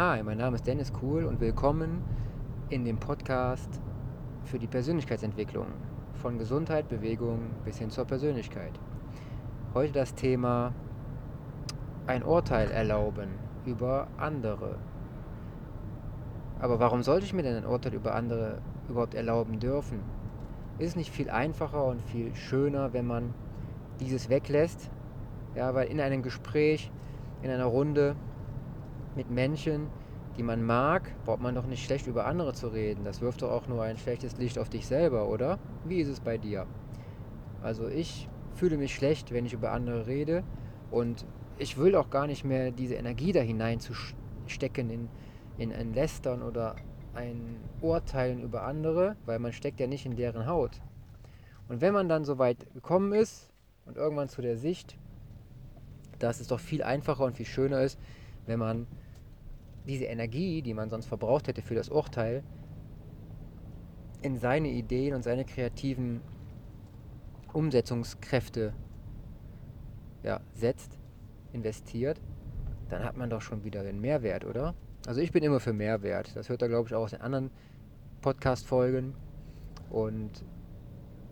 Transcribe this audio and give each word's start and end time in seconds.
Hi, 0.00 0.22
mein 0.22 0.38
Name 0.38 0.56
ist 0.56 0.66
Dennis 0.66 0.94
Kuhl 0.94 1.26
und 1.26 1.40
willkommen 1.40 2.02
in 2.70 2.86
dem 2.86 2.96
Podcast 2.96 3.68
für 4.44 4.58
die 4.58 4.66
Persönlichkeitsentwicklung. 4.66 5.66
Von 6.14 6.38
Gesundheit, 6.38 6.88
Bewegung 6.88 7.50
bis 7.66 7.76
hin 7.76 7.90
zur 7.90 8.06
Persönlichkeit. 8.06 8.72
Heute 9.74 9.92
das 9.92 10.14
Thema 10.14 10.72
ein 12.06 12.22
Urteil 12.22 12.70
erlauben 12.70 13.28
über 13.66 14.06
andere. 14.16 14.78
Aber 16.60 16.80
warum 16.80 17.02
sollte 17.02 17.26
ich 17.26 17.34
mir 17.34 17.42
denn 17.42 17.56
ein 17.56 17.66
Urteil 17.66 17.92
über 17.92 18.14
andere 18.14 18.62
überhaupt 18.88 19.14
erlauben 19.14 19.60
dürfen? 19.60 20.00
Ist 20.78 20.88
es 20.88 20.96
nicht 20.96 21.10
viel 21.10 21.28
einfacher 21.28 21.84
und 21.84 22.00
viel 22.00 22.34
schöner, 22.34 22.94
wenn 22.94 23.06
man 23.06 23.34
dieses 24.00 24.30
weglässt? 24.30 24.90
Ja, 25.54 25.74
weil 25.74 25.88
in 25.88 26.00
einem 26.00 26.22
Gespräch, 26.22 26.90
in 27.42 27.50
einer 27.50 27.66
Runde 27.66 28.16
mit 29.14 29.30
Menschen, 29.30 29.88
die 30.36 30.42
man 30.42 30.62
mag, 30.62 31.10
braucht 31.24 31.40
man 31.40 31.54
doch 31.54 31.66
nicht 31.66 31.84
schlecht 31.84 32.06
über 32.06 32.26
andere 32.26 32.54
zu 32.54 32.68
reden. 32.68 33.04
Das 33.04 33.20
wirft 33.20 33.42
doch 33.42 33.50
auch 33.50 33.66
nur 33.68 33.82
ein 33.82 33.96
schlechtes 33.96 34.36
Licht 34.36 34.58
auf 34.58 34.68
dich 34.68 34.86
selber, 34.86 35.28
oder? 35.28 35.58
Wie 35.84 36.00
ist 36.00 36.08
es 36.08 36.20
bei 36.20 36.38
dir? 36.38 36.66
Also 37.62 37.88
ich 37.88 38.28
fühle 38.54 38.76
mich 38.76 38.94
schlecht, 38.94 39.32
wenn 39.32 39.46
ich 39.46 39.52
über 39.52 39.72
andere 39.72 40.06
rede 40.06 40.44
und 40.90 41.26
ich 41.56 41.76
will 41.76 41.94
auch 41.94 42.10
gar 42.10 42.26
nicht 42.26 42.44
mehr 42.44 42.70
diese 42.70 42.94
Energie 42.94 43.32
da 43.32 43.40
hineinzustecken 43.40 44.90
in, 44.90 45.08
in 45.58 45.72
ein 45.72 45.92
Lästern 45.92 46.42
oder 46.42 46.76
ein 47.14 47.60
Urteilen 47.80 48.42
über 48.42 48.62
andere, 48.62 49.16
weil 49.26 49.38
man 49.38 49.52
steckt 49.52 49.80
ja 49.80 49.86
nicht 49.86 50.06
in 50.06 50.16
deren 50.16 50.46
Haut. 50.46 50.80
Und 51.68 51.80
wenn 51.80 51.92
man 51.92 52.08
dann 52.08 52.24
so 52.24 52.38
weit 52.38 52.72
gekommen 52.72 53.12
ist 53.12 53.50
und 53.84 53.96
irgendwann 53.96 54.28
zu 54.28 54.42
der 54.42 54.56
Sicht, 54.56 54.96
dass 56.18 56.40
es 56.40 56.48
doch 56.48 56.60
viel 56.60 56.82
einfacher 56.82 57.24
und 57.24 57.36
viel 57.36 57.46
schöner 57.46 57.82
ist, 57.82 57.98
wenn 58.50 58.58
man 58.58 58.88
diese 59.86 60.06
Energie, 60.06 60.60
die 60.60 60.74
man 60.74 60.90
sonst 60.90 61.06
verbraucht 61.06 61.46
hätte 61.46 61.62
für 61.62 61.76
das 61.76 61.88
Urteil, 61.88 62.42
in 64.22 64.36
seine 64.38 64.68
Ideen 64.68 65.14
und 65.14 65.22
seine 65.22 65.44
kreativen 65.44 66.20
Umsetzungskräfte 67.52 68.74
ja, 70.24 70.40
setzt, 70.52 70.98
investiert, 71.52 72.20
dann 72.88 73.04
hat 73.04 73.16
man 73.16 73.30
doch 73.30 73.40
schon 73.40 73.62
wieder 73.62 73.84
den 73.84 74.00
Mehrwert, 74.00 74.44
oder? 74.44 74.74
Also 75.06 75.20
ich 75.20 75.30
bin 75.30 75.44
immer 75.44 75.60
für 75.60 75.72
Mehrwert. 75.72 76.36
Das 76.36 76.48
hört 76.48 76.60
er, 76.62 76.68
glaube 76.68 76.88
ich, 76.88 76.94
auch 76.94 77.04
aus 77.04 77.12
den 77.12 77.20
anderen 77.20 77.50
Podcast-Folgen. 78.20 79.14
Und 79.90 80.44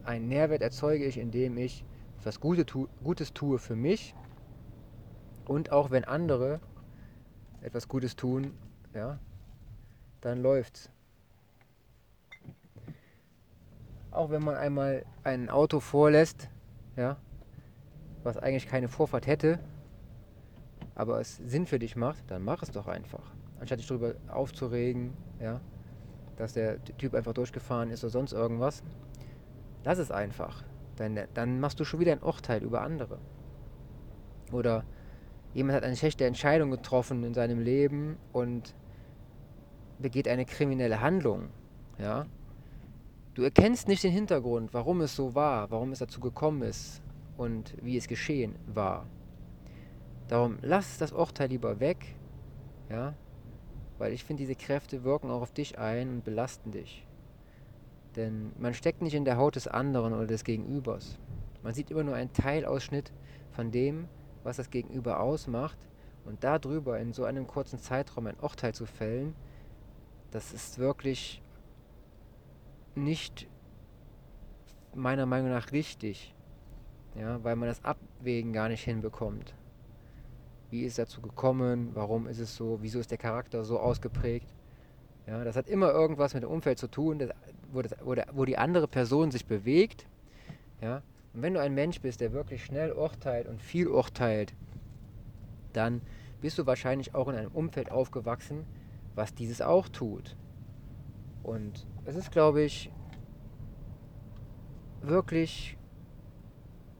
einen 0.04 0.28
Mehrwert 0.28 0.62
erzeuge 0.62 1.04
ich, 1.04 1.18
indem 1.18 1.58
ich 1.58 1.84
etwas 2.20 2.38
Gutes 2.40 3.34
tue 3.34 3.58
für 3.58 3.76
mich. 3.76 4.14
Und 5.46 5.72
auch 5.72 5.90
wenn 5.90 6.04
andere 6.04 6.60
etwas 7.62 7.88
Gutes 7.88 8.16
tun, 8.16 8.52
ja, 8.94 9.18
dann 10.20 10.42
läuft's. 10.42 10.90
Auch 14.10 14.30
wenn 14.30 14.42
man 14.42 14.56
einmal 14.56 15.04
ein 15.22 15.50
Auto 15.50 15.80
vorlässt, 15.80 16.48
ja, 16.96 17.16
was 18.22 18.36
eigentlich 18.36 18.66
keine 18.66 18.88
Vorfahrt 18.88 19.26
hätte, 19.26 19.60
aber 20.94 21.20
es 21.20 21.36
Sinn 21.36 21.66
für 21.66 21.78
dich 21.78 21.94
macht, 21.94 22.30
dann 22.30 22.42
mach 22.42 22.62
es 22.62 22.70
doch 22.70 22.88
einfach. 22.88 23.32
Anstatt 23.60 23.78
dich 23.78 23.86
darüber 23.86 24.14
aufzuregen, 24.28 25.12
ja, 25.40 25.60
dass 26.36 26.54
der 26.54 26.82
Typ 26.84 27.14
einfach 27.14 27.34
durchgefahren 27.34 27.90
ist 27.90 28.02
oder 28.04 28.10
sonst 28.10 28.32
irgendwas. 28.32 28.82
Lass 29.84 29.98
es 29.98 30.10
einfach. 30.10 30.64
Dann, 30.96 31.18
dann 31.34 31.60
machst 31.60 31.78
du 31.78 31.84
schon 31.84 32.00
wieder 32.00 32.12
ein 32.12 32.22
Urteil 32.22 32.62
über 32.62 32.82
andere. 32.82 33.18
Oder 34.52 34.84
jemand 35.58 35.76
hat 35.76 35.82
eine 35.82 35.96
schlechte 35.96 36.24
Entscheidung 36.24 36.70
getroffen 36.70 37.24
in 37.24 37.34
seinem 37.34 37.58
Leben 37.58 38.16
und 38.32 38.76
begeht 39.98 40.28
eine 40.28 40.44
kriminelle 40.44 41.00
Handlung, 41.00 41.48
ja, 41.98 42.26
du 43.34 43.42
erkennst 43.42 43.88
nicht 43.88 44.04
den 44.04 44.12
Hintergrund, 44.12 44.72
warum 44.72 45.00
es 45.00 45.16
so 45.16 45.34
war, 45.34 45.68
warum 45.72 45.90
es 45.90 45.98
dazu 45.98 46.20
gekommen 46.20 46.62
ist 46.62 47.02
und 47.36 47.74
wie 47.82 47.96
es 47.96 48.06
geschehen 48.06 48.54
war. 48.66 49.06
Darum 50.28 50.58
lass 50.62 50.98
das 50.98 51.10
Urteil 51.10 51.48
lieber 51.48 51.80
weg, 51.80 52.14
ja, 52.88 53.14
weil 53.98 54.12
ich 54.12 54.22
finde, 54.22 54.42
diese 54.42 54.54
Kräfte 54.54 55.02
wirken 55.02 55.28
auch 55.28 55.42
auf 55.42 55.52
dich 55.52 55.76
ein 55.76 56.08
und 56.08 56.24
belasten 56.24 56.70
dich. 56.70 57.04
Denn 58.14 58.52
man 58.58 58.74
steckt 58.74 59.02
nicht 59.02 59.14
in 59.14 59.24
der 59.24 59.38
Haut 59.38 59.56
des 59.56 59.66
anderen 59.66 60.12
oder 60.12 60.26
des 60.26 60.44
Gegenübers. 60.44 61.18
Man 61.64 61.74
sieht 61.74 61.90
immer 61.90 62.04
nur 62.04 62.14
einen 62.14 62.32
Teilausschnitt 62.32 63.12
von 63.50 63.72
dem, 63.72 64.06
was 64.42 64.56
das 64.56 64.70
Gegenüber 64.70 65.20
ausmacht. 65.20 65.78
Und 66.24 66.44
darüber 66.44 66.98
in 66.98 67.12
so 67.12 67.24
einem 67.24 67.46
kurzen 67.46 67.78
Zeitraum 67.78 68.26
ein 68.26 68.36
Urteil 68.40 68.74
zu 68.74 68.86
fällen, 68.86 69.34
das 70.30 70.52
ist 70.52 70.78
wirklich 70.78 71.42
nicht 72.94 73.48
meiner 74.94 75.26
Meinung 75.26 75.50
nach 75.50 75.72
richtig. 75.72 76.34
Ja, 77.14 77.42
weil 77.42 77.56
man 77.56 77.68
das 77.68 77.84
Abwägen 77.84 78.52
gar 78.52 78.68
nicht 78.68 78.84
hinbekommt. 78.84 79.54
Wie 80.70 80.82
ist 80.82 80.92
es 80.92 80.96
dazu 80.96 81.22
gekommen? 81.22 81.90
Warum 81.94 82.26
ist 82.26 82.38
es 82.38 82.54
so? 82.54 82.78
Wieso 82.82 82.98
ist 83.00 83.10
der 83.10 83.18
Charakter 83.18 83.64
so 83.64 83.80
ausgeprägt? 83.80 84.52
Ja, 85.26 85.44
das 85.44 85.56
hat 85.56 85.68
immer 85.68 85.90
irgendwas 85.90 86.34
mit 86.34 86.42
dem 86.42 86.50
Umfeld 86.50 86.78
zu 86.78 86.88
tun, 86.88 87.30
wo, 87.72 87.82
das, 87.82 87.94
wo, 88.02 88.14
der, 88.14 88.26
wo 88.32 88.44
die 88.44 88.58
andere 88.58 88.86
Person 88.86 89.30
sich 89.30 89.46
bewegt. 89.46 90.06
Ja, 90.80 91.02
und 91.38 91.42
wenn 91.42 91.54
du 91.54 91.60
ein 91.60 91.72
Mensch 91.72 92.00
bist, 92.00 92.20
der 92.20 92.32
wirklich 92.32 92.64
schnell 92.64 92.90
urteilt 92.90 93.46
und 93.46 93.62
viel 93.62 93.86
urteilt, 93.86 94.54
dann 95.72 96.02
bist 96.40 96.58
du 96.58 96.66
wahrscheinlich 96.66 97.14
auch 97.14 97.28
in 97.28 97.36
einem 97.36 97.52
Umfeld 97.52 97.92
aufgewachsen, 97.92 98.66
was 99.14 99.34
dieses 99.34 99.62
auch 99.62 99.88
tut. 99.88 100.36
Und 101.44 101.86
es 102.06 102.16
ist, 102.16 102.32
glaube 102.32 102.62
ich, 102.62 102.90
wirklich 105.00 105.78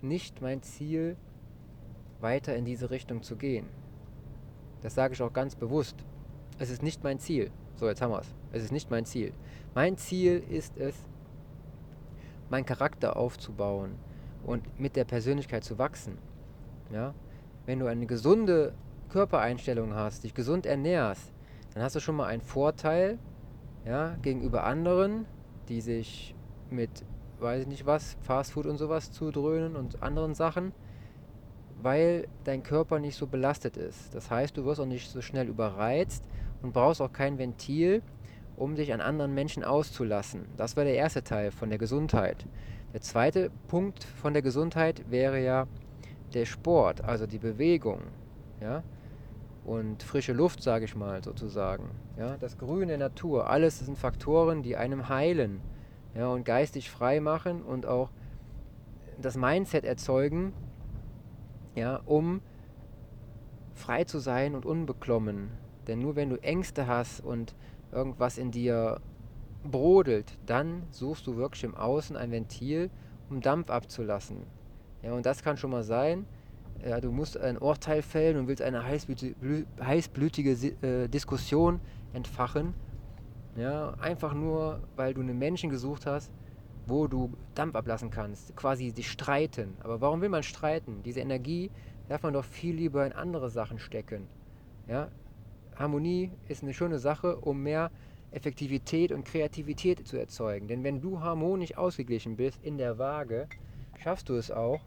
nicht 0.03 0.41
mein 0.41 0.63
Ziel, 0.63 1.17
weiter 2.21 2.55
in 2.55 2.65
diese 2.65 2.91
Richtung 2.91 3.25
zu 3.25 3.35
gehen. 3.35 3.67
Das 4.83 4.95
sage 4.95 5.15
ich 5.15 5.23
auch 5.23 5.33
ganz 5.33 5.57
bewusst. 5.57 5.97
Es 6.61 6.71
ist 6.71 6.85
nicht 6.85 7.03
mein 7.03 7.19
Ziel. 7.19 7.51
So, 7.75 7.89
jetzt 7.89 8.01
haben 8.01 8.13
wir 8.13 8.21
es. 8.21 8.33
Es 8.53 8.63
ist 8.63 8.71
nicht 8.71 8.89
mein 8.89 9.05
Ziel. 9.05 9.33
Mein 9.75 9.97
Ziel 9.97 10.45
ist 10.49 10.77
es, 10.77 10.95
meinen 12.51 12.67
Charakter 12.67 13.17
aufzubauen, 13.17 13.99
und 14.45 14.79
mit 14.79 14.97
der 14.97 15.05
Persönlichkeit 15.05 15.65
zu 15.65 15.79
wachsen. 15.79 16.19
Ja? 16.93 17.15
Wenn 17.67 17.79
du 17.79 17.87
eine 17.87 18.07
gesunde 18.07 18.75
Körpereinstellung 19.09 19.95
hast, 19.95 20.25
dich 20.25 20.35
gesund 20.35 20.67
ernährst, 20.67 21.33
dann 21.75 21.83
hast 21.83 21.97
du 21.97 22.01
schon 22.01 22.17
mal 22.17 22.27
einen 22.27 22.43
Vorteil 22.43 23.19
ja, 23.85 24.17
gegenüber 24.23 24.65
anderen, 24.65 25.27
die 25.69 25.81
sich 25.81 26.35
mit, 26.71 27.05
weiß 27.41 27.63
ich 27.63 27.69
nicht 27.69 27.87
was, 27.87 28.17
Fastfood 28.23 28.67
und 28.67 28.79
sowas 28.79 29.13
zudröhnen 29.13 29.77
und 29.77 30.03
anderen 30.03 30.35
Sachen, 30.35 30.73
weil 31.81 32.27
dein 32.45 32.63
Körper 32.63 32.99
nicht 32.99 33.17
so 33.17 33.27
belastet 33.27 33.77
ist. 33.77 34.15
Das 34.15 34.31
heißt, 34.31 34.57
du 34.57 34.65
wirst 34.65 34.81
auch 34.81 34.87
nicht 34.87 35.11
so 35.11 35.21
schnell 35.21 35.49
überreizt 35.49 36.25
und 36.63 36.73
brauchst 36.73 37.01
auch 37.01 37.13
kein 37.13 37.39
Ventil, 37.39 38.03
um 38.57 38.75
dich 38.75 38.93
an 38.93 39.01
anderen 39.01 39.35
Menschen 39.35 39.63
auszulassen. 39.63 40.47
Das 40.57 40.77
war 40.77 40.85
der 40.85 40.95
erste 40.95 41.23
Teil 41.23 41.53
von 41.53 41.69
der 41.69 41.79
Gesundheit. 41.79 42.45
Der 42.99 43.05
zweite 43.05 43.53
Punkt 43.69 44.03
von 44.03 44.33
der 44.33 44.43
Gesundheit 44.43 45.09
wäre 45.09 45.41
ja 45.41 45.69
der 46.35 46.47
Sport, 46.47 47.05
also 47.05 47.29
die 47.29 47.39
Bewegung. 47.39 48.01
Ja? 48.61 48.83
Und 49.65 50.03
frische 50.03 50.33
Luft, 50.33 50.65
sage 50.65 50.85
ich 50.85 50.97
mal 50.97 51.23
sozusagen. 51.23 51.91
Ja? 52.17 52.37
Das 52.39 52.59
Grün 52.59 52.89
der 52.89 52.99
Natur, 52.99 53.51
alles 53.51 53.79
sind 53.79 53.97
Faktoren, 53.97 54.65
die 54.65 54.77
einem 54.77 55.09
heilen 55.09 55.61
ja? 56.17 56.27
und 56.27 56.45
geistig 56.45 56.91
frei 56.91 57.21
machen 57.21 57.63
und 57.63 57.87
auch 57.87 58.11
das 59.23 59.37
Mindset 59.37 59.85
erzeugen, 59.85 60.53
ja? 61.77 62.01
um 62.05 62.41
frei 63.75 64.03
zu 64.03 64.19
sein 64.19 64.57
und 64.57 64.67
unbeklommen. 64.67 65.51
Denn 65.87 66.01
nur 66.01 66.17
wenn 66.17 66.31
du 66.31 66.43
Ängste 66.43 66.89
hast 66.89 67.21
und 67.21 67.55
irgendwas 67.93 68.39
in 68.39 68.51
dir 68.51 69.01
brodelt, 69.65 70.39
dann 70.47 70.85
suchst 70.91 71.27
du 71.27 71.37
wirklich 71.37 71.65
im 71.65 71.75
Außen 71.75 72.17
ein 72.17 72.31
Ventil, 72.31 72.91
um 73.31 73.41
Dampf 73.41 73.71
abzulassen. 73.71 74.39
Ja, 75.03 75.13
und 75.13 75.27
das 75.27 75.43
kann 75.43 75.57
schon 75.57 75.71
mal 75.71 75.83
sein, 75.83 76.27
ja, 76.85 77.01
du 77.01 77.11
musst 77.11 77.37
ein 77.37 77.59
Urteil 77.59 78.03
fällen 78.03 78.39
und 78.39 78.49
willst 78.49 78.63
eine 78.63 78.85
heißblütige 78.85 80.51
äh, 80.83 81.09
Diskussion 81.09 81.81
entfachen. 82.13 82.75
Ja, 83.57 83.95
einfach 84.01 84.35
nur, 84.35 84.81
weil 84.95 85.15
du 85.15 85.21
einen 85.21 85.39
Menschen 85.39 85.71
gesucht 85.71 86.07
hast, 86.07 86.31
wo 86.87 87.09
du 87.09 87.33
Dampf 87.55 87.75
ablassen 87.75 88.11
kannst, 88.11 88.55
quasi 88.57 88.93
dich 88.93 89.11
streiten. 89.11 89.77
Aber 89.83 90.01
warum 90.01 90.21
will 90.21 90.29
man 90.29 90.43
streiten? 90.43 91.03
Diese 91.05 91.21
Energie 91.21 91.71
darf 92.09 92.23
man 92.23 92.33
doch 92.33 92.45
viel 92.45 92.77
lieber 92.77 93.05
in 93.05 93.13
andere 93.13 93.51
Sachen 93.51 93.79
stecken. 93.79 94.29
Ja? 94.87 95.09
Harmonie 95.77 96.31
ist 96.47 96.63
eine 96.63 96.73
schöne 96.73 96.99
Sache, 96.99 97.37
um 97.37 97.63
mehr 97.63 97.91
Effektivität 98.31 99.13
und 99.13 99.25
Kreativität 99.25 100.07
zu 100.07 100.17
erzeugen. 100.17 100.69
Denn 100.69 100.85
wenn 100.85 101.01
du 101.01 101.21
harmonisch 101.21 101.77
ausgeglichen 101.77 102.37
bist 102.37 102.63
in 102.63 102.79
der 102.79 102.99
Waage, 102.99 103.49
schaffst 103.99 104.29
du 104.29 104.35
es 104.35 104.51
auch, 104.51 104.81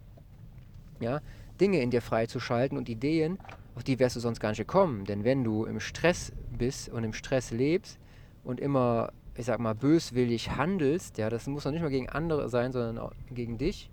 ja, 1.00 1.22
Dinge 1.60 1.82
in 1.82 1.92
dir 1.92 2.02
freizuschalten 2.02 2.78
und 2.78 2.90
Ideen, 2.90 3.40
auf 3.76 3.84
die 3.84 4.00
wärst 4.00 4.16
du 4.16 4.20
sonst 4.20 4.40
gar 4.40 4.50
nicht 4.50 4.60
gekommen. 4.60 5.06
Denn 5.06 5.24
wenn 5.24 5.44
du 5.44 5.66
im 5.66 5.80
Stress 5.80 6.32
bist 6.58 6.90
und 6.90 7.04
im 7.04 7.14
Stress 7.14 7.52
lebst 7.52 8.00
und 8.44 8.60
immer, 8.60 9.12
ich 9.36 9.46
sag 9.46 9.60
mal, 9.60 9.76
böswillig 9.76 10.52
handelst, 10.52 11.18
ja, 11.18 11.30
das 11.30 11.48
muss 11.48 11.66
noch 11.66 11.72
nicht 11.72 11.82
mal 11.82 11.90
gegen 11.90 12.10
andere 12.10 12.50
sein, 12.50 12.72
sondern 12.72 12.98
auch 12.98 13.14
gegen 13.30 13.58
dich, 13.58 13.90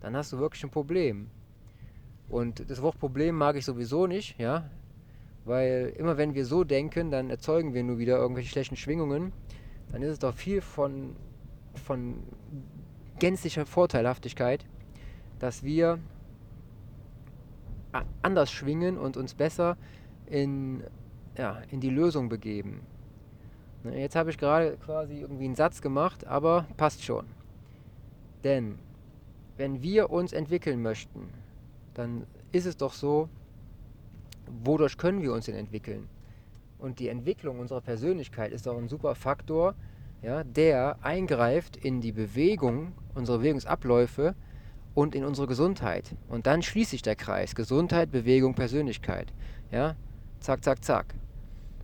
dann 0.00 0.16
hast 0.16 0.32
du 0.32 0.38
wirklich 0.38 0.64
ein 0.64 0.70
Problem. 0.70 1.30
Und 2.28 2.70
das 2.70 2.80
Wort 2.80 2.98
Problem 2.98 3.36
mag 3.36 3.56
ich 3.56 3.64
sowieso 3.64 4.06
nicht, 4.06 4.38
ja, 4.38 4.70
weil 5.44 5.92
immer 5.96 6.16
wenn 6.16 6.34
wir 6.34 6.44
so 6.44 6.64
denken, 6.64 7.10
dann 7.10 7.30
erzeugen 7.30 7.74
wir 7.74 7.82
nur 7.82 7.98
wieder 7.98 8.16
irgendwelche 8.16 8.50
schlechten 8.50 8.76
Schwingungen. 8.76 9.32
Dann 9.92 10.02
ist 10.02 10.10
es 10.10 10.18
doch 10.18 10.34
viel 10.34 10.60
von, 10.60 11.16
von 11.74 12.22
gänzlicher 13.18 13.66
Vorteilhaftigkeit, 13.66 14.64
dass 15.38 15.62
wir 15.62 15.98
anders 18.22 18.52
schwingen 18.52 18.98
und 18.98 19.16
uns 19.16 19.34
besser 19.34 19.76
in, 20.26 20.84
ja, 21.36 21.60
in 21.70 21.80
die 21.80 21.90
Lösung 21.90 22.28
begeben. 22.28 22.82
Jetzt 23.84 24.14
habe 24.14 24.30
ich 24.30 24.38
gerade 24.38 24.76
quasi 24.76 25.20
irgendwie 25.20 25.46
einen 25.46 25.54
Satz 25.54 25.80
gemacht, 25.80 26.26
aber 26.26 26.66
passt 26.76 27.02
schon. 27.02 27.26
Denn 28.44 28.78
wenn 29.56 29.82
wir 29.82 30.10
uns 30.10 30.32
entwickeln 30.32 30.82
möchten, 30.82 31.28
dann 31.94 32.26
ist 32.52 32.66
es 32.66 32.76
doch 32.76 32.92
so, 32.92 33.28
wodurch 34.64 34.96
können 34.96 35.22
wir 35.22 35.32
uns 35.32 35.46
denn 35.46 35.54
entwickeln? 35.54 36.08
Und 36.78 36.98
die 36.98 37.08
Entwicklung 37.08 37.58
unserer 37.58 37.80
Persönlichkeit 37.80 38.52
ist 38.52 38.66
doch 38.66 38.76
ein 38.76 38.88
super 38.88 39.14
Faktor, 39.14 39.74
ja, 40.22 40.44
der 40.44 40.96
eingreift 41.02 41.76
in 41.76 42.00
die 42.00 42.12
Bewegung, 42.12 42.92
unsere 43.14 43.38
Bewegungsabläufe 43.38 44.34
und 44.94 45.14
in 45.14 45.24
unsere 45.24 45.46
Gesundheit. 45.46 46.14
Und 46.28 46.46
dann 46.46 46.62
schließt 46.62 46.90
sich 46.90 47.02
der 47.02 47.16
Kreis. 47.16 47.54
Gesundheit, 47.54 48.10
Bewegung, 48.10 48.54
Persönlichkeit. 48.54 49.32
Ja, 49.70 49.96
zack, 50.40 50.64
zack, 50.64 50.84
zack. 50.84 51.14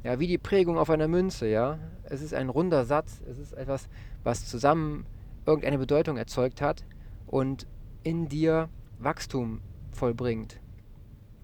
Ja, 0.02 0.18
wie 0.18 0.26
die 0.26 0.38
Prägung 0.38 0.78
auf 0.78 0.90
einer 0.90 1.08
Münze, 1.08 1.48
ja. 1.48 1.78
Es 2.04 2.22
ist 2.22 2.34
ein 2.34 2.48
runder 2.48 2.84
Satz, 2.84 3.22
es 3.28 3.38
ist 3.38 3.52
etwas, 3.52 3.88
was 4.22 4.46
zusammen 4.46 5.06
irgendeine 5.46 5.78
Bedeutung 5.78 6.16
erzeugt 6.16 6.60
hat 6.60 6.84
und 7.26 7.66
in 8.02 8.28
dir 8.28 8.68
Wachstum 8.98 9.60
vollbringt. 9.92 10.60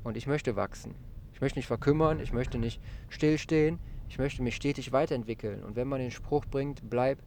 Und 0.05 0.17
ich 0.17 0.27
möchte 0.27 0.57
wachsen. 0.57 0.95
Ich 1.43 1.45
möchte 1.45 1.59
nicht 1.59 1.67
verkümmern, 1.67 2.21
ich 2.21 2.33
möchte 2.33 2.57
nicht 2.57 2.81
stillstehen, 3.09 3.81
ich 4.09 4.17
möchte 4.17 4.45
mich 4.45 4.55
stetig 4.55 4.93
weiterentwickeln. 4.93 5.65
Und 5.65 5.75
wenn 5.75 5.89
man 5.89 5.99
den 5.99 6.13
Spruch 6.13 6.47
bringt, 6.47 6.89
bleib 6.89 7.19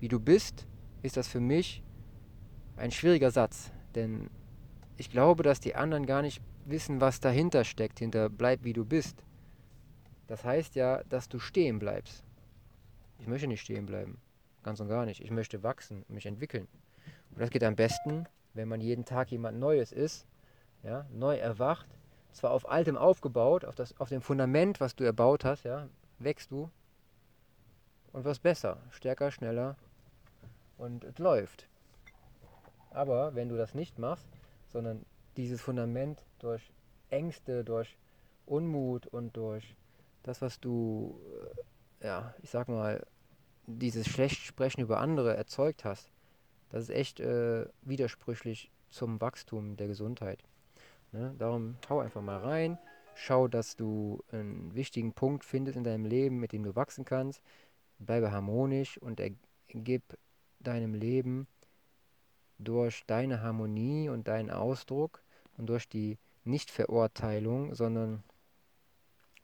wie 0.00 0.08
du 0.08 0.18
bist, 0.18 0.66
ist 1.02 1.16
das 1.16 1.28
für 1.28 1.38
mich 1.38 1.84
ein 2.76 2.90
schwieriger 2.90 3.30
Satz. 3.30 3.70
Denn 3.94 4.28
ich 4.96 5.08
glaube, 5.08 5.44
dass 5.44 5.60
die 5.60 5.76
anderen 5.76 6.04
gar 6.04 6.20
nicht 6.20 6.42
wissen, 6.64 7.00
was 7.00 7.20
dahinter 7.20 7.62
steckt, 7.62 8.00
hinter 8.00 8.28
bleib 8.28 8.64
wie 8.64 8.72
du 8.72 8.84
bist. 8.84 9.22
Das 10.26 10.42
heißt 10.42 10.74
ja, 10.74 11.04
dass 11.04 11.28
du 11.28 11.38
stehen 11.38 11.78
bleibst. 11.78 12.24
Ich 13.20 13.28
möchte 13.28 13.46
nicht 13.46 13.60
stehen 13.60 13.86
bleiben. 13.86 14.18
Ganz 14.64 14.80
und 14.80 14.88
gar 14.88 15.06
nicht. 15.06 15.20
Ich 15.22 15.30
möchte 15.30 15.62
wachsen, 15.62 16.04
mich 16.08 16.26
entwickeln. 16.26 16.66
Und 17.30 17.38
das 17.38 17.50
geht 17.50 17.62
am 17.62 17.76
besten, 17.76 18.26
wenn 18.52 18.66
man 18.66 18.80
jeden 18.80 19.04
Tag 19.04 19.30
jemand 19.30 19.60
Neues 19.60 19.92
ist, 19.92 20.26
ja, 20.82 21.06
neu 21.12 21.36
erwacht, 21.36 21.99
zwar 22.32 22.52
auf 22.52 22.70
altem 22.70 22.96
aufgebaut, 22.96 23.64
auf, 23.64 23.74
das, 23.74 23.98
auf 24.00 24.08
dem 24.08 24.22
Fundament, 24.22 24.80
was 24.80 24.94
du 24.94 25.04
erbaut 25.04 25.44
hast, 25.44 25.64
ja, 25.64 25.88
wächst 26.18 26.50
du 26.50 26.70
und 28.12 28.24
wirst 28.24 28.42
besser, 28.42 28.78
stärker, 28.90 29.30
schneller 29.30 29.76
und 30.78 31.04
es 31.04 31.18
läuft. 31.18 31.66
Aber 32.90 33.34
wenn 33.34 33.48
du 33.48 33.56
das 33.56 33.74
nicht 33.74 33.98
machst, 33.98 34.26
sondern 34.68 35.04
dieses 35.36 35.60
Fundament 35.60 36.24
durch 36.38 36.72
Ängste, 37.08 37.64
durch 37.64 37.96
Unmut 38.46 39.06
und 39.06 39.36
durch 39.36 39.76
das, 40.22 40.42
was 40.42 40.60
du, 40.60 41.20
äh, 42.00 42.06
ja, 42.06 42.34
ich 42.42 42.50
sag 42.50 42.68
mal, 42.68 43.04
dieses 43.66 44.06
Schlechtsprechen 44.08 44.82
über 44.82 44.98
andere 45.00 45.36
erzeugt 45.36 45.84
hast, 45.84 46.10
das 46.70 46.84
ist 46.84 46.90
echt 46.90 47.20
äh, 47.20 47.66
widersprüchlich 47.82 48.70
zum 48.90 49.20
Wachstum 49.20 49.76
der 49.76 49.86
Gesundheit. 49.86 50.42
Ne? 51.12 51.34
Darum 51.38 51.76
hau 51.88 52.00
einfach 52.00 52.22
mal 52.22 52.38
rein, 52.38 52.78
schau, 53.14 53.48
dass 53.48 53.76
du 53.76 54.22
einen 54.30 54.74
wichtigen 54.74 55.12
Punkt 55.12 55.44
findest 55.44 55.76
in 55.76 55.84
deinem 55.84 56.04
Leben, 56.04 56.38
mit 56.38 56.52
dem 56.52 56.62
du 56.62 56.76
wachsen 56.76 57.04
kannst. 57.04 57.42
Bleibe 57.98 58.32
harmonisch 58.32 58.98
und 58.98 59.20
gib 59.68 60.02
deinem 60.60 60.94
Leben 60.94 61.46
durch 62.58 63.04
deine 63.06 63.42
Harmonie 63.42 64.08
und 64.08 64.28
deinen 64.28 64.50
Ausdruck 64.50 65.22
und 65.56 65.66
durch 65.66 65.88
die 65.88 66.18
Nichtverurteilung, 66.44 67.74
sondern 67.74 68.22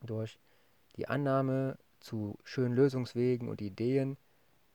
durch 0.02 0.38
die 0.96 1.08
Annahme 1.08 1.78
zu 2.00 2.38
schönen 2.44 2.74
Lösungswegen 2.74 3.48
und 3.48 3.60
Ideen. 3.60 4.16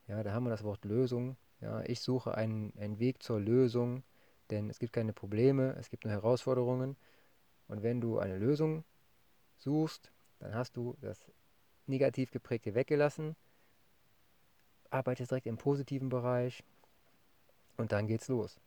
Ja, 0.06 0.22
da 0.22 0.32
haben 0.32 0.44
wir 0.44 0.50
das 0.50 0.64
Wort 0.64 0.84
Lösung. 0.84 1.36
Ja, 1.60 1.82
ich 1.84 2.00
suche 2.00 2.34
einen, 2.34 2.72
einen 2.76 2.98
Weg 2.98 3.22
zur 3.22 3.40
Lösung, 3.40 4.02
denn 4.52 4.70
es 4.70 4.78
gibt 4.78 4.92
keine 4.92 5.12
Probleme, 5.12 5.74
es 5.78 5.90
gibt 5.90 6.04
nur 6.04 6.12
Herausforderungen. 6.12 6.96
Und 7.68 7.82
wenn 7.82 8.00
du 8.00 8.18
eine 8.18 8.38
Lösung 8.38 8.84
suchst, 9.58 10.12
dann 10.38 10.54
hast 10.54 10.76
du 10.76 10.96
das 11.00 11.18
negativ 11.86 12.30
geprägte 12.30 12.74
weggelassen, 12.74 13.34
arbeitest 14.90 15.30
direkt 15.30 15.46
im 15.46 15.56
positiven 15.56 16.08
Bereich, 16.08 16.62
und 17.76 17.92
dann 17.92 18.06
geht's 18.06 18.28
los. 18.28 18.60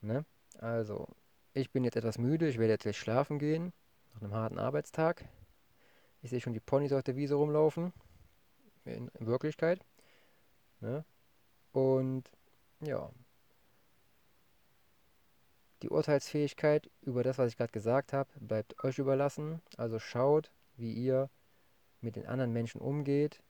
Ne? 0.00 0.24
Also, 0.58 1.06
ich 1.52 1.70
bin 1.70 1.84
jetzt 1.84 1.96
etwas 1.96 2.18
müde, 2.18 2.48
ich 2.48 2.58
werde 2.58 2.72
jetzt 2.72 2.82
gleich 2.82 2.98
schlafen 2.98 3.38
gehen, 3.38 3.72
nach 4.14 4.22
einem 4.22 4.34
harten 4.34 4.58
Arbeitstag. 4.58 5.24
Ich 6.22 6.30
sehe 6.30 6.40
schon 6.40 6.52
die 6.52 6.60
Ponys 6.60 6.92
auf 6.92 7.02
der 7.02 7.16
Wiese 7.16 7.34
rumlaufen, 7.34 7.92
in, 8.84 9.08
in 9.08 9.26
Wirklichkeit. 9.26 9.84
Ne? 10.80 11.04
Und 11.72 12.30
ja, 12.80 13.10
die 15.82 15.90
Urteilsfähigkeit 15.90 16.90
über 17.02 17.22
das, 17.22 17.38
was 17.38 17.52
ich 17.52 17.56
gerade 17.56 17.72
gesagt 17.72 18.12
habe, 18.12 18.28
bleibt 18.40 18.82
euch 18.84 18.98
überlassen. 18.98 19.60
Also 19.76 19.98
schaut, 19.98 20.50
wie 20.76 20.92
ihr 20.92 21.30
mit 22.00 22.16
den 22.16 22.26
anderen 22.26 22.52
Menschen 22.52 22.80
umgeht 22.80 23.42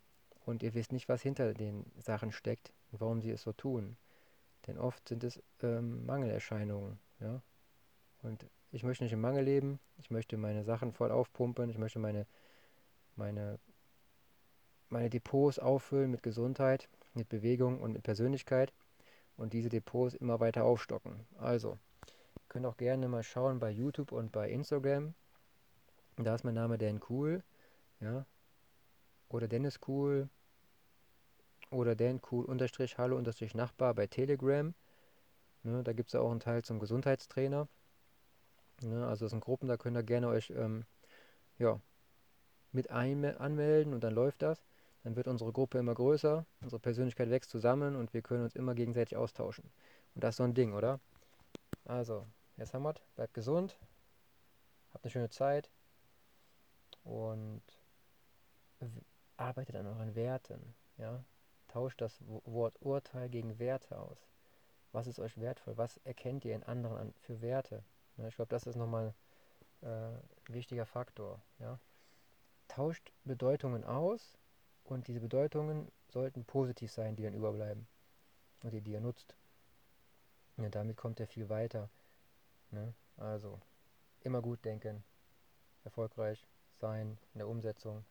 und 0.44 0.62
ihr 0.62 0.74
wisst 0.74 0.92
nicht, 0.92 1.08
was 1.08 1.22
hinter 1.22 1.54
den 1.54 1.84
Sachen 1.98 2.32
steckt 2.32 2.72
und 2.90 3.00
warum 3.00 3.20
sie 3.20 3.30
es 3.30 3.42
so 3.42 3.52
tun. 3.52 3.96
Denn 4.66 4.78
oft 4.78 5.08
sind 5.08 5.24
es 5.24 5.42
ähm, 5.62 6.04
Mangelerscheinungen. 6.04 6.98
Ja? 7.20 7.42
Und 8.22 8.46
ich 8.70 8.82
möchte 8.82 9.04
nicht 9.04 9.12
im 9.12 9.20
Mangel 9.20 9.44
leben. 9.44 9.80
Ich 9.96 10.10
möchte 10.10 10.36
meine 10.36 10.64
Sachen 10.64 10.92
voll 10.92 11.10
aufpumpen. 11.10 11.70
Ich 11.70 11.78
möchte 11.78 11.98
meine, 11.98 12.26
meine, 13.16 13.58
meine 14.88 15.10
Depots 15.10 15.58
auffüllen 15.58 16.10
mit 16.10 16.22
Gesundheit, 16.22 16.88
mit 17.14 17.28
Bewegung 17.28 17.80
und 17.80 17.92
mit 17.92 18.02
Persönlichkeit. 18.02 18.72
Und 19.36 19.52
diese 19.52 19.68
Depots 19.68 20.14
immer 20.14 20.40
weiter 20.40 20.64
aufstocken. 20.64 21.26
Also, 21.38 21.78
könnt 22.48 22.66
auch 22.66 22.76
gerne 22.76 23.08
mal 23.08 23.22
schauen 23.22 23.58
bei 23.58 23.70
YouTube 23.70 24.12
und 24.12 24.32
bei 24.32 24.50
Instagram. 24.50 25.14
Da 26.16 26.34
ist 26.34 26.44
mein 26.44 26.54
Name 26.54 26.78
Dan 26.78 27.00
Cool. 27.08 27.42
Ja? 28.00 28.26
Oder 29.28 29.48
Dennis 29.48 29.80
Cool 29.86 30.28
oder 31.70 31.94
dancool 31.94 32.44
unterstrich 32.44 32.98
hallo 32.98 33.16
unterstrich 33.16 33.54
Nachbar 33.54 33.94
bei 33.94 34.06
Telegram. 34.06 34.74
Ne, 35.64 35.82
da 35.82 35.92
gibt 35.92 36.08
es 36.08 36.14
auch 36.14 36.30
einen 36.30 36.40
Teil 36.40 36.62
zum 36.62 36.78
Gesundheitstrainer. 36.78 37.68
Ne, 38.82 39.06
also 39.06 39.26
es 39.26 39.30
sind 39.32 39.40
Gruppen, 39.40 39.68
da 39.68 39.76
könnt 39.76 39.96
ihr 39.96 40.02
gerne 40.02 40.28
euch 40.28 40.50
ähm, 40.50 40.84
ja, 41.58 41.80
mit 42.72 42.90
anmelden 42.90 43.92
und 43.92 44.04
dann 44.04 44.14
läuft 44.14 44.42
das. 44.42 44.62
Dann 45.04 45.16
wird 45.16 45.28
unsere 45.28 45.52
Gruppe 45.52 45.78
immer 45.78 45.94
größer, 45.94 46.44
unsere 46.60 46.80
Persönlichkeit 46.80 47.30
wächst 47.30 47.50
zusammen 47.50 47.96
und 47.96 48.14
wir 48.14 48.22
können 48.22 48.44
uns 48.44 48.56
immer 48.56 48.74
gegenseitig 48.74 49.16
austauschen. 49.16 49.64
Und 50.14 50.24
das 50.24 50.30
ist 50.30 50.36
so 50.38 50.44
ein 50.44 50.54
Ding, 50.54 50.72
oder? 50.72 51.00
Also, 51.84 52.26
jetzt 52.58 52.74
haben 52.74 52.82
wir 52.82 52.94
bleibt 53.16 53.34
gesund, 53.34 53.78
habt 54.92 55.04
eine 55.04 55.10
schöne 55.10 55.30
Zeit 55.30 55.70
und 57.04 57.62
arbeitet 59.36 59.76
an 59.76 59.86
euren 59.86 60.14
Werten, 60.14 60.74
ja. 60.98 61.24
Tauscht 61.68 62.00
das 62.00 62.18
Wort 62.44 62.80
Urteil 62.80 63.28
gegen 63.28 63.58
Werte 63.58 63.98
aus. 63.98 64.26
Was 64.92 65.06
ist 65.06 65.18
euch 65.18 65.38
wertvoll? 65.38 65.76
Was 65.76 65.98
erkennt 65.98 66.46
ihr 66.46 66.54
in 66.54 66.62
anderen 66.62 66.96
an 66.96 67.14
für 67.20 67.42
Werte? 67.42 67.84
Ja, 68.16 68.26
ich 68.26 68.36
glaube, 68.36 68.48
das 68.48 68.66
ist 68.66 68.76
nochmal 68.76 69.14
äh, 69.82 69.86
ein 69.86 70.22
wichtiger 70.48 70.86
Faktor. 70.86 71.42
Ja? 71.58 71.78
Tauscht 72.68 73.12
Bedeutungen 73.24 73.84
aus 73.84 74.38
und 74.84 75.08
diese 75.08 75.20
Bedeutungen 75.20 75.92
sollten 76.08 76.44
positiv 76.44 76.90
sein, 76.90 77.16
die 77.16 77.22
dann 77.22 77.34
überbleiben 77.34 77.86
und 78.62 78.72
die, 78.72 78.80
die 78.80 78.92
ihr 78.92 79.00
nutzt. 79.00 79.36
Ja, 80.56 80.70
damit 80.70 80.96
kommt 80.96 81.20
ihr 81.20 81.26
viel 81.26 81.50
weiter. 81.50 81.90
Ne? 82.70 82.94
Also 83.16 83.60
immer 84.20 84.42
gut 84.42 84.64
denken, 84.64 85.04
erfolgreich 85.84 86.46
sein 86.76 87.18
in 87.34 87.38
der 87.38 87.48
Umsetzung. 87.48 88.04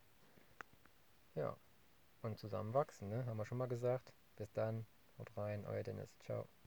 Ja 1.34 1.56
und 2.22 2.38
zusammenwachsen, 2.38 3.08
ne? 3.08 3.26
Haben 3.26 3.36
wir 3.36 3.46
schon 3.46 3.58
mal 3.58 3.68
gesagt. 3.68 4.12
Bis 4.36 4.52
dann, 4.52 4.86
haut 5.18 5.36
rein, 5.36 5.64
euer 5.66 5.82
Dennis. 5.82 6.16
Ciao. 6.20 6.48